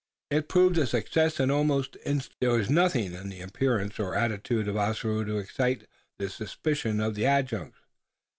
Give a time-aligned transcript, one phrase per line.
[0.31, 2.37] It proved a success and almost instantaneously.
[2.41, 5.85] There was nothing in the appearance or attitude of Ossaroo to excite
[6.17, 7.77] the suspicion of the adjutants.